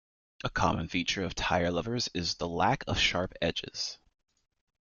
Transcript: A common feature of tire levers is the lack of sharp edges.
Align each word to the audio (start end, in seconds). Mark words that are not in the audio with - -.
A 0.43 0.49
common 0.49 0.87
feature 0.87 1.21
of 1.23 1.35
tire 1.35 1.69
levers 1.69 2.09
is 2.15 2.33
the 2.33 2.47
lack 2.49 2.83
of 2.87 2.97
sharp 2.97 3.33
edges. 3.39 3.99